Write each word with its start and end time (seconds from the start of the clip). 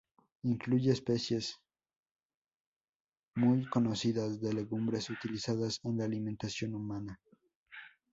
Incluye 0.41 0.91
especies 0.93 1.59
muy 3.35 3.67
conocidas 3.67 4.41
de 4.41 4.51
legumbres 4.51 5.11
utilizadas 5.11 5.79
en 5.83 5.99
la 5.99 6.05
alimentación 6.05 6.73
humana. 6.73 7.21